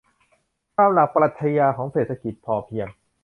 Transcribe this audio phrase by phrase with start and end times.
[0.77, 2.87] ตามหลักปรัชญาของเศรษฐกิจพอเพียง